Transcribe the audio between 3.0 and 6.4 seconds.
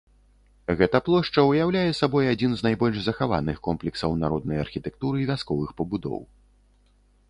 захаваных комплексаў народнай архітэктуры вясковых пабудоў.